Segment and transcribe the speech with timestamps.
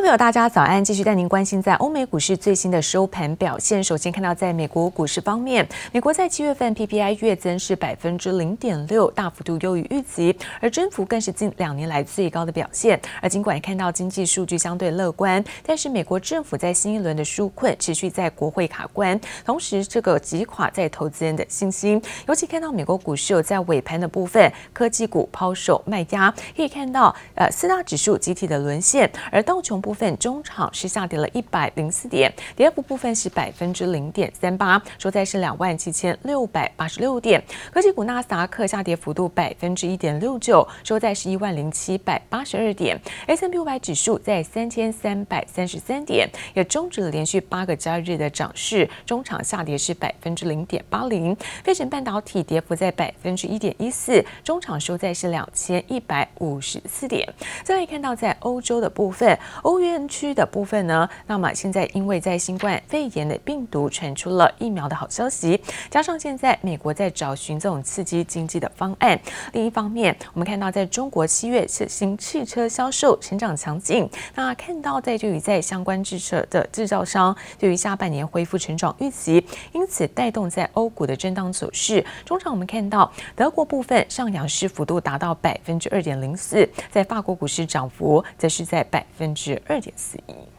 [0.00, 0.82] 众朋友，大家早安！
[0.82, 3.84] 继续带您关心在欧美股市最新的收盘表现。
[3.84, 12.98] 首先看到，在美国股市方面，美国在七月份 PPI 月增是百分之零点六，大幅度优于预期，而增幅更是近两年来最高的表现。
[13.20, 22.00] 而尽管看到经济数据相对乐观，但是美国政府在新一轮的纾困持续在国会卡关，同时这个击垮在投资人的信心。
[22.26, 37.42] 尤其看到美国股市有在尾盘的部分，科技股抛售卖压，可以看到呃四大指数集体的沦陷，而道琼部部分中场是下跌了一百零四点，跌幅部分是百分之零点三八，收在是两万七千六百八十六点。
[37.72, 42.96] 科技股纳斯达克下跌幅度百分之一点六九，收在是一万零七百八十二点。
[43.26, 51.36] S&P 五百指数在三千三百三十三点，也终止了连续八个交易日的涨势，中场下跌是百分之零点八零。
[51.64, 57.28] 费城半导体跌幅在百分之一点一四，中场收在是两千一百五十四点。
[57.64, 59.36] 再来看到在欧洲的部分。
[59.62, 65.60] 欧院区的部分呢，那么现在因为在新冠肺炎的病毒传出了疫苗的好消息，
[65.90, 69.18] 加上现在美国在找寻这种刺激经济的方案。
[69.52, 82.04] 另一方面，我们看到在中国七月新汽车销售成长强劲，那看到在对于在相关制车的制造商对于下半年恢复成长预期，因此带动在欧股的震荡走势。
[82.24, 89.60] 中场我们看到德国部分上扬是幅度达到百分之二点零四，在法国股市涨幅则是在百分之。
[89.69, 90.49] 二点四亿。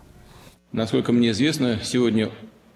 [0.72, 2.30] Насколько мне известно, сегодня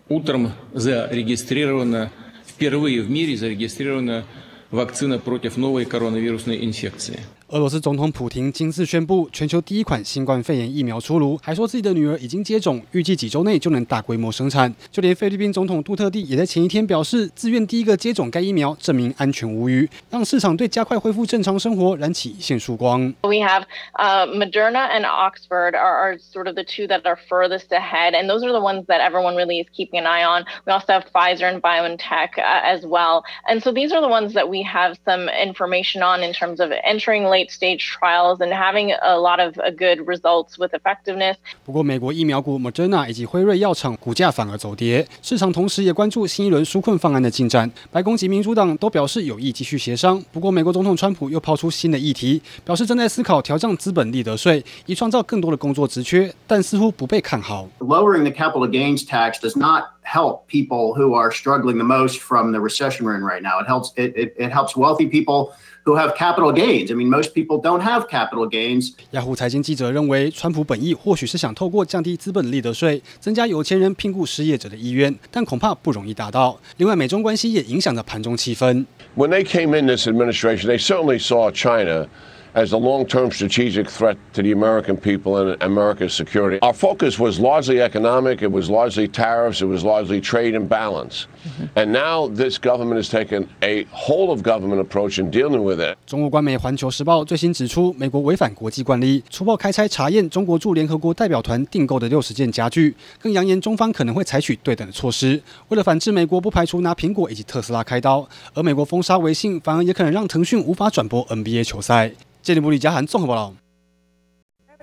[0.09, 2.11] утром зарегистрирована,
[2.47, 4.25] впервые в мире зарегистрирована
[4.71, 7.21] вакцина против новой коронавирусной инфекции.
[7.56, 14.76] 俄罗斯总统普廷今次宣布，全球第一款新冠肺炎疫苗出炉，还说自己的女儿已经接种，预计几周内就能大规模生产。
[14.92, 23.14] 就连菲律宾总统杜特地也在前一天表示，自愿第一个接种该疫苗，证明安全无虞，让市场对加快恢复正常生活燃起一线曙光。
[23.22, 28.16] We have, uh, Moderna and Oxford are, are sort of the two that are furthest ahead,
[28.16, 30.44] and those are the ones that everyone really is keeping an eye on.
[30.66, 34.34] We also have Pfizer and BioNTech uh, as well, and so these are the ones
[34.34, 37.24] that we have some information on in terms of entering.
[37.24, 41.36] Late stage trials and having a lot of good results with effectiveness。
[41.64, 47.70] 不过，美国疫苗股 Moderna 以及辉瑞药厂股价反而走跌，市场同时也关注新一轮纾困方案的进展。
[47.92, 50.24] 白宫及民主党都表示有意继续协商。
[50.32, 57.68] 不过，美国总统川普又抛出新的议题，表示正在思考调降资本利得税，以创造更多的工作职缺，但似乎不被看好。
[57.80, 62.61] Lowering the capital gains tax does not help people who are struggling the most from the
[62.61, 63.61] recession we're in right now.
[63.61, 65.53] It helps it, it, it helps wealthy people.
[65.87, 66.91] Who have capital gains?
[66.91, 68.93] I mean, most people don't have capital gains.
[69.13, 76.61] 雅虎财经记者认为，川普本意或许是想透过降低资本利得税，增加有钱人聘雇失业者的意愿，但恐怕不容易达到。
[76.77, 78.85] 另外，美中关系也影响着盘中气氛。
[79.17, 82.07] When they came in this administration, they certainly saw China.
[82.55, 86.59] as a long-term strategic threat to the American people and America's security.
[86.63, 91.27] Our focus was largely economic, it was largely tariffs, it was largely trade and balance.
[91.45, 91.79] Mm-hmm.
[91.79, 95.97] And now this government has taken a whole of government approach in dealing with it.
[96.07, 105.41] 中国官媒《环球时报》最新指出，美国违反国际惯例，粗暴开拆查验中国驻联合国代表团订购的六十件家具，更扬言中方可能会采取对等的措施。
[105.69, 112.11] 为了反制美国，不排除拿苹果以及特斯拉开刀，而美国封杀微信，反而也可能让腾讯无法转播 NBA 球赛。
[112.46, 113.52] 杰里布里加罕综合报道。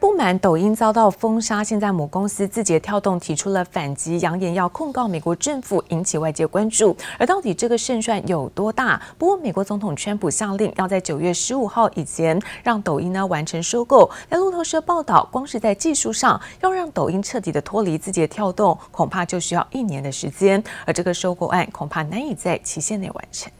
[0.01, 6.97] 不满抖音遭到封杀，现在母公司字节跳动提出了反击，扬言要控告美国政府，引起外界关注。
[7.21, 9.01] 而到底这个胜算有多大？
[9.17, 14.11] 不过，美国总统川普下令要在九月十五号以前让抖音呢完成收购。
[14.29, 20.61] 在路透社报道，光是在技术上要让抖音彻底的脱离字节跳动，恐怕就需要一年的时间。
[20.85, 23.53] 而这个收购案恐怕难以在期限内完成。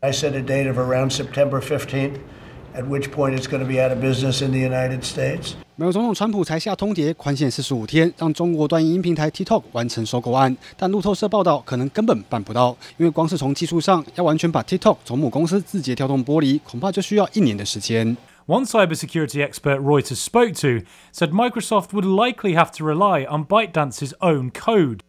[0.00, 2.16] I set a date of around September 15th.
[2.75, 5.53] At which point it's going to be out of business in the United States.
[5.75, 10.55] 美国总统川普才下通牒，宽限四十五天，让中国端影音平台 TikTok 完成收购案。
[10.75, 18.15] 但路透社报道，可能根本办不到，因为光是从技术上要完全把 TikTok 从母公司字节跳动剥离，恐怕就需要一年的时间。
[18.45, 24.51] One cybersecurity expert Reuters spoke to said Microsoft would likely have to rely on ByteDance's own
[24.51, 24.99] code.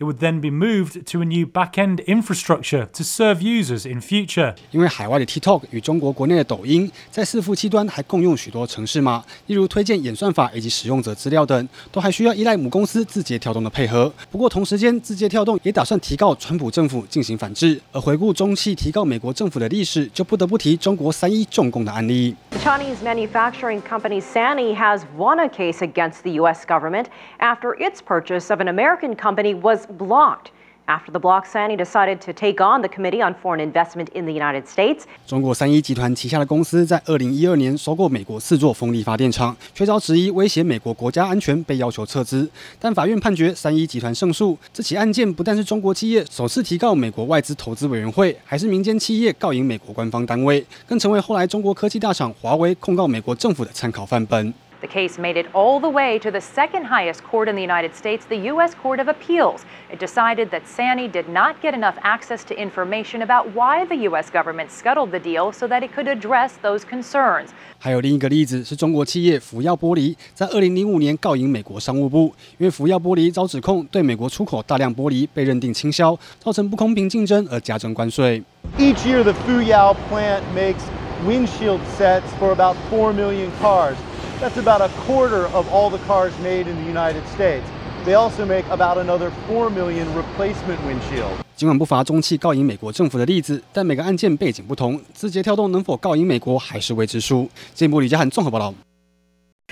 [0.00, 4.54] It would then be moved to a new back-end infrastructure to serve users in future.
[4.70, 14.10] 因为海外的 TikTok 与中国国内的抖音在伺服器端还共用许多程式码，例如推荐演算法以及使用者资料等，都还需要依赖母公司字节跳动的配合。
[14.30, 17.78] 不过同时间，字节跳动也打算提告川普政府进行反制。
[17.92, 22.34] 而回顾中企提告美国政府的历史，就不得不提中国三一重工的案例。
[22.62, 26.64] Chinese manufacturing company Sany has won a case against the U.S.
[26.64, 27.08] government
[27.38, 30.50] after its purchase of an American company was blocked
[30.86, 34.32] after the bloc Sany decided to take on the Committee on Foreign Investment in the
[34.32, 35.04] United States.
[35.24, 42.50] 中国三一集团旗下的公司在二零一二年收购美国四座风力发电厂，却遭质疑威胁美国国家安全，被要求撤资。
[42.80, 44.58] 但法院判决三一集团胜诉。
[44.72, 54.52] 这起案件不但是中国企业首次提告美国外资投资委员会，还是民间企业告赢美国官方单位，更成为后来中国科技大厂华为控告美国政府的参考范本。
[54.81, 58.25] The case made it all the way to the second highest court in the United States,
[58.25, 58.75] the U.S.
[58.75, 59.65] Court of Appeals.
[59.89, 64.29] It decided that Sany did not get enough access to information about why the U.S.
[64.29, 67.49] government scuttled the deal so that it could address those concerns.
[67.79, 78.43] 还有另一个例子是中国企业福耀玻璃在二零零五年告赢美国商务部，因为福耀玻璃遭指控对美国出口大量玻璃被认定倾销，造成不公平竞争而加征关税。
[78.77, 80.83] Each year, the Fuyao plant makes
[81.25, 83.95] windshield sets for about four million cars.
[84.41, 87.63] That's about a quarter of all the cars made in the United States.
[88.05, 91.41] They also make about another 4 million replacement windshields.
[91.55, 97.49] 尽管不乏中企告赢美国政府的例子，但每个案件背景不同，字节跳动能否告赢美国还是未知数。
[97.73, 98.73] 节目李嘉涵综合报道。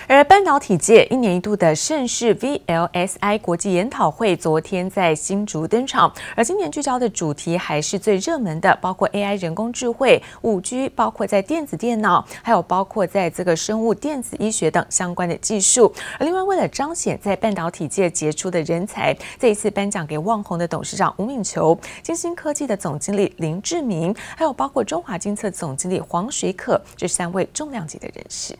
[0.06, 15.93] 而半导体界一年一度的盛事 VLSI 国际研讨会昨天在新竹登场，而今年聚焦的主题还是最热门的，包括 AI 人工智慧、五 G，包括在电子电脑，还有包括在这个生物电子医学等相关的技术。
[16.19, 28.56] 而另外，为了彰显在半导体界杰出的人才，这一次颁奖给旺宏的董事长吴敏球、晶心科技的总经理林志明，还有包括中华精测总经理黄水可这三位重量级的人士。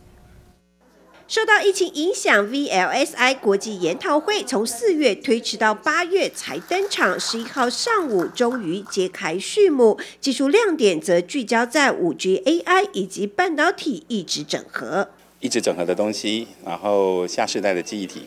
[1.29, 7.21] 受到疫情影响，VLSI 国际研讨会从四月推迟到八月才登场。
[7.21, 15.11] 十一号上午终于揭开序幕，技术亮点则聚焦在五 G、AI 以及半导体异质整合。
[15.41, 18.23] 异质整合的东西，然后下世代的记忆体。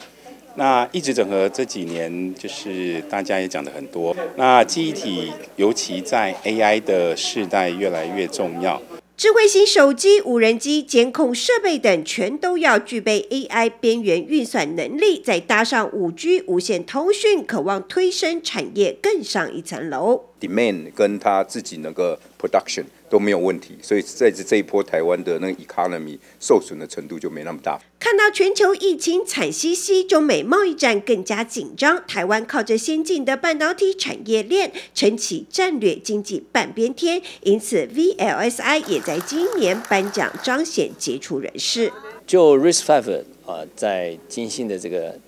[0.53, 4.15] 那异质整合这几年就是大家也讲的很多。
[4.35, 8.79] 那记忆体尤其在 AI 的世代越来越重要。
[9.21, 20.30] 智慧型手机、无人机、监控设备等，全都要具备 AI 边缘运算能力，再搭上 5G 无线通讯，渴望推升产业更上一层楼。
[20.41, 27.79] Demand 跟他自己那个 production 都没有问题，所以在这这一波台湾的那个 economy 受损的程度就没那么大。
[27.99, 41.93] 看到全球疫情惨兮兮，中美贸易战更加紧张，台湾靠着先进的半导体产业链撑起战略经济半边天，因此 VLSI 也在今年颁奖彰显杰出人士。
[42.25, 45.19] 就 RIS FIVE 啊，在金信的这个。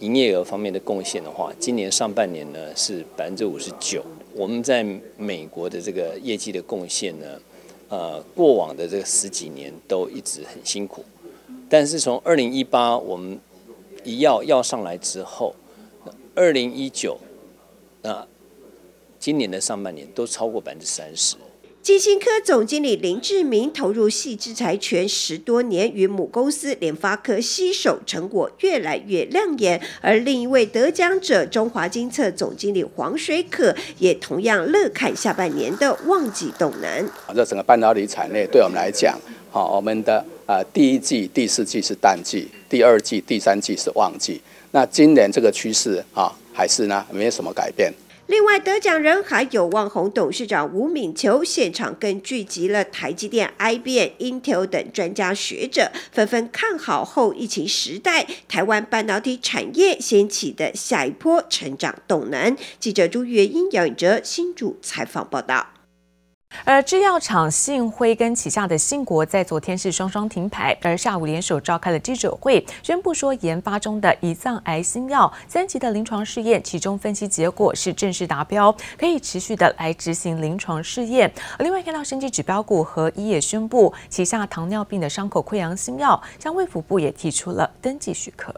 [0.00, 4.04] 营业额方面的贡献的话，今年上半年呢是百分之五十九。
[4.34, 4.84] 我们在
[5.16, 7.40] 美国的这个业绩的贡献呢，
[7.88, 11.04] 呃，过往的这个十几年都一直很辛苦。
[11.68, 13.38] 但是从二零一八我们
[14.04, 15.54] 一要要上来之后，
[16.34, 17.18] 二零一九，
[18.02, 18.26] 那
[19.18, 21.36] 今年的上半年都超过百分之三十。
[21.86, 29.80] 晶心科总经理林志明投入矽智财权十多年，与母公司联发科携手，成果越来越亮眼。
[30.00, 37.08] 而另一位得奖者中华金策总经理黄水可也同样乐看下半年的旺季动能。
[37.32, 39.16] 这整个半导体产业对我们来讲，
[39.52, 44.40] 好，我们的呃第一季、第四季是淡季，第二季、第三季是旺季。
[44.72, 47.94] 那今年这个趋势啊，还是呢没有什么改变。
[48.26, 62.56] 另外得奖人还有旺宏董事长吴敏球，现场更聚集了台积电、IBM、Intel 等专家学者，纷纷看好后疫情时代台湾半导体产业掀起的下一波成长动能。
[62.80, 65.75] 记者朱月英、杨颖哲新主采访报道。
[66.64, 81.32] 而制药厂信辉跟旗下的信国在昨天是双双停牌，而下午联手召开了记者会，宣布说研发中的胰脏癌新药三期的临床试验，其中分析结果是正式达标，可以持续的来执行临床试验。
[81.60, 88.52] 另外看到生技指标股和一也宣布，旗下糖尿病的伤口溃疡新药，向卫福部也提出了登记许可。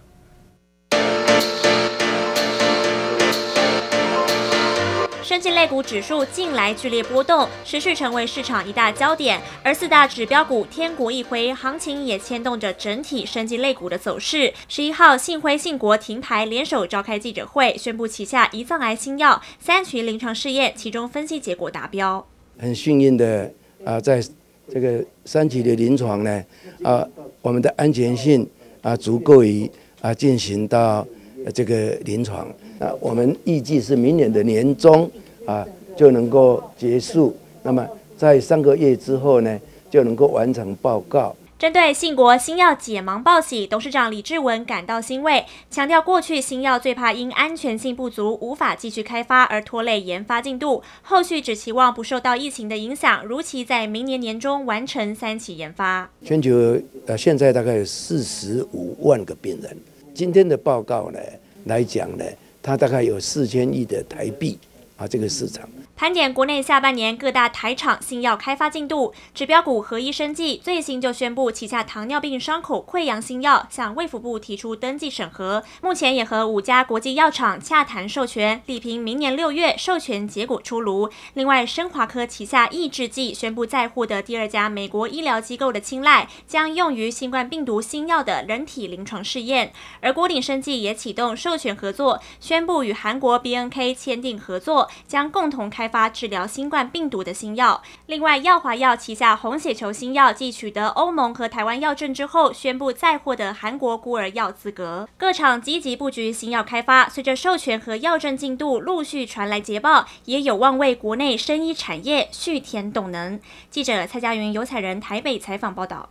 [5.29, 9.39] 生技类股指数近来剧烈波动，持续成为市场一大焦点。
[9.63, 14.51] 而四大指标股天国一回，行情也牵动着整体生技类股的走势。
[14.69, 22.27] 十一号，信辉、信国停牌，联手召开记者会，宣布旗下胰脏癌新药三期临床试验，其中分析结果达标。
[22.59, 23.53] 很幸运的
[23.85, 24.25] 啊，在
[24.73, 26.43] 这个三期的临床呢，
[26.83, 27.07] 啊，
[27.43, 28.49] 我们的安全性
[28.81, 29.71] 啊足够于
[30.01, 31.07] 啊进行到
[31.53, 32.47] 这个临床。
[32.79, 35.11] 啊，我们预计是明年的年中
[35.45, 37.37] 啊就能够结束。
[37.63, 37.87] 那么
[38.17, 39.59] 在三个月之后呢，
[39.91, 41.35] 就能够完成报告。
[41.59, 56.09] 针对信国新药解盲报喜，董事长李志文感到欣慰，强调过去新药最怕因安全性不足无法继续开发而拖累研发进度，后续只期望不受到疫情的影响，如期在明年年中完成三期研发。
[56.25, 59.77] 全球呃现在大概有四十五万个病人，
[60.19, 61.21] 今天的报告呢
[61.67, 62.25] 来讲呢，
[62.61, 64.59] 它大概有四千亿的台币
[64.97, 65.71] 啊这个市场。
[65.99, 81.11] 盘点国内下半年各大台厂新药开发进度，指标股合一生技最新就宣布旗下糖尿病伤口溃疡新药向卫福部提出登记审核，目前也和五家国际药厂洽谈授权，力拼明年六月授权结果出炉。
[81.35, 89.73] 另外，生华科旗下抑制剂宣布再获得第二家美国医疗机构的青睐，将用于新冠病毒新药的人体临床试验。
[90.01, 97.83] 而郭鼎生技也启动授权合作，宣布与韩国 BNK 签订合作，将共同开发治疗新冠病毒的新药。
[98.07, 105.09] 另外，药华药旗下红血球新药继取得欧盟和台湾药证之后，宣布再获得韩国孤儿药资格。
[105.17, 113.41] 各厂积极布局新药开发，随着授权和药证进度陆续传来捷报，也有望为国内生医产业续填动能。
[113.71, 116.11] 记者蔡佳云、游彩人台北采访报道。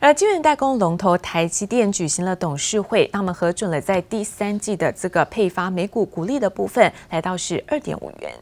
[0.00, 8.34] 而晶圆代工龙头台积电举行了董事会，他们核准了在第三季的这个配发每股股利的部分，来到是二点五元。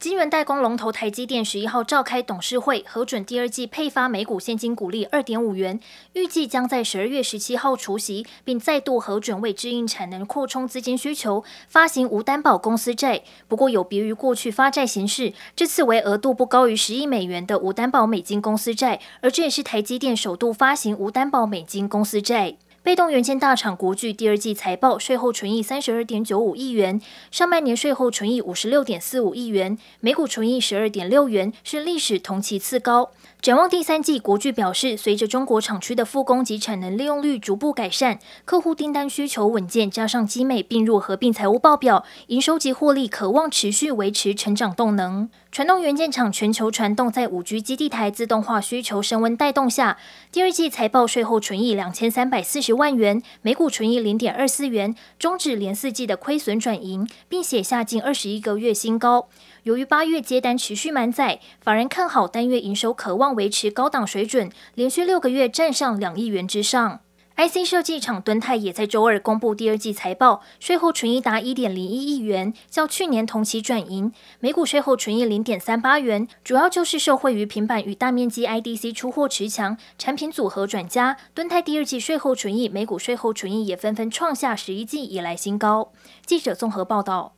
[0.00, 5.80] 晶圆代工龙头台积电十一号召开董事会，核准第二季配发每股现金股利二点五元，
[6.12, 13.22] 预计将在十二月十七号除息，并再度核准为支应产能扩充资金需求，发行无担保公司债。
[13.48, 22.56] 不过有别于过去发债形式，这次为额度不高于十亿美元的无担保美金公司债，而这也是台积电首度发行无担保美金公司债。
[22.88, 26.98] 被动元件大厂国巨第二季财报税后纯益三十二点九五亿元，
[27.30, 33.10] 上半年税后纯益五十六点四五亿元，每股纯益十二点六元，是历史同期次高。
[33.42, 45.28] 展望第三季，国巨表示，随着中国厂区的复工及产能利用率逐步改善，客户订单需求稳健，加上基美并入合并财务报表，营收及获利可望持续维持成长动能。
[45.52, 49.98] 传动元件厂全球传动在五 G 基地台自动化需求升温带动下，
[50.32, 59.28] 第二季财报税后纯益两千三百四十万元，每股纯益零点二四元，终止连四季的亏损转盈，并写下近二十一个月新高。
[59.64, 67.00] 由于八月接单持续满载，法人看好单月营收可望维持高档水准，连续六个月站上两亿元之上。
[67.38, 81.16] IC 设计厂敦泰也在周二公布第二季财报，税后纯益达一点零一亿元，较去年同期转盈，每股税后纯益零点三八元，主要就是受惠于平板与大面积 IDC 出货持强，产品组合转佳。
[81.32, 85.92] 敦泰第二季税后纯益、每股税后纯益也纷纷创下十一季以来新高。
[86.26, 87.37] 记者综合报道。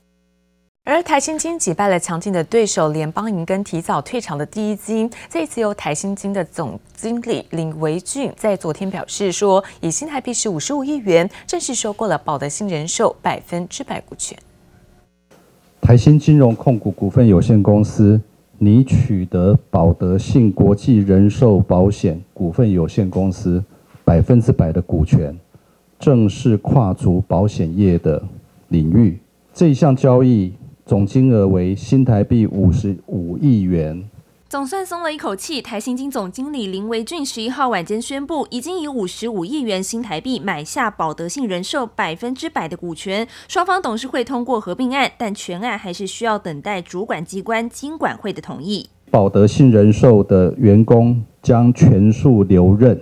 [0.85, 5.09] 而台新金击败了强劲的对手联邦银，跟提早退场的第一金。
[5.29, 14.37] 这一次由台新金的总经理林维俊在昨天表示说，以新台币是五十五亿元正式收购了保德信人寿百分之百股权。
[15.83, 18.19] 台新金融控股股份有限公司
[18.57, 23.63] 拟取得保德信国际人寿保险股份有限公司
[24.03, 25.39] 百分之百的股权，
[25.99, 28.23] 正式跨足保险业的
[28.69, 29.19] 领域。
[29.53, 30.55] 这一项交易。
[30.91, 34.11] 总金额为新台币五十五亿元，
[34.49, 35.63] 总算松了一口气。
[35.63, 43.29] 台新金总经理林维俊十一号晚间宣布，已经以五十五亿元新台币买下保德信人寿百分之百的股权。
[43.47, 48.89] 双方董事会通过合并案，但全案还是需要等待主管机关金管会的同意。
[49.13, 53.01] 保德信人寿的员工将全数留任，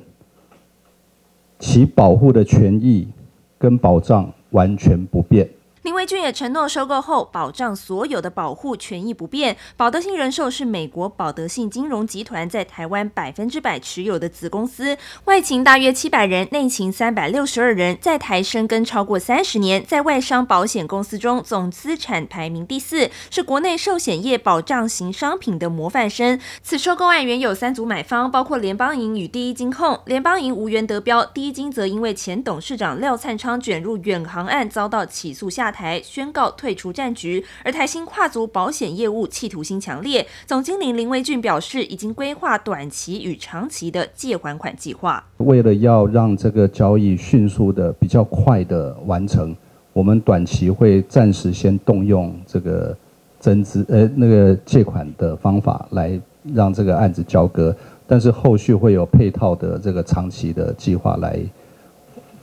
[1.59, 3.09] 其保护的权益
[3.57, 5.49] 跟保障完全不变。
[5.89, 9.57] 林维俊也承诺，收购后保障所有的保护权益不变。
[9.75, 26.39] 保德信人寿是美国保德信金融集团在台湾百分之百持有的子公司，外勤大约七百人，内勤三百六十二人，在台深耕超过三十年，在外商保险公司中总资产排名第四，是国内寿险业保障型商品的模范生。
[26.63, 35.78] 此收购案原有三组买方，包括联邦银与第一金控，联邦银无缘得标，第一金则因为前董事长廖灿昌卷入远航案遭到起诉下台。
[35.79, 40.27] 台宣告退出战局，而台新跨足保险业务，企图心强烈。
[40.45, 45.25] 总经理林维俊表示，已经规划短期与长期的借还款计划。
[45.37, 49.55] 为了要让这个交易迅速的、比较快的完成，
[49.93, 52.97] 我们短期会暂时先动用这个
[53.39, 56.21] 增资呃那个借款的方法来
[56.53, 57.73] 让这个案子交割，
[58.05, 61.39] 但是后续会有配套的这个长期的计划来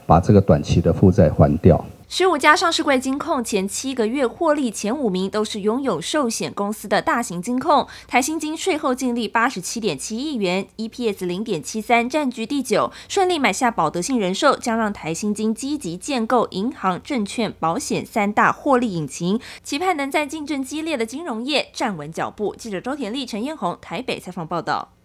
[0.06, 1.84] 把这个短期的负债还掉。
[2.08, 12.92] 十五家上市柜金控前七个月获利前五名都是拥有寿险公司的大型金控，台新金税后净利八十七点七亿元，EPS 零点七三，占据第九。
[13.08, 22.54] 顺利买下保德信人寿，将让台新金积极建构银行、证券、保险三大获利引擎，期盼能在竞争激烈的金融业站稳脚步。
[22.54, 24.95] 记者周田丽、陈彦宏台北采访报道。